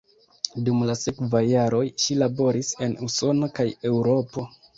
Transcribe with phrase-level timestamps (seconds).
[0.69, 4.49] Dum la sekvaj jaroj ŝi laboris en Usono kaj Eŭropo.